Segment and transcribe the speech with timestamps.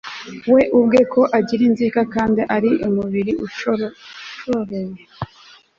[0.53, 3.97] we ubwe, ko agira inzika, kandi ari umubiri ashoreye